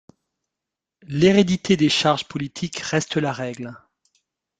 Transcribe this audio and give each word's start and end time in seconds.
L'hérédité 1.03 1.77
des 1.77 1.87
charges 1.89 2.25
politiques 2.27 2.79
reste 2.79 3.17
la 3.17 3.31
règle. 3.31 3.71